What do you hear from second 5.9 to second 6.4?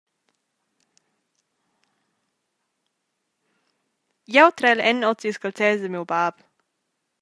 miu bab.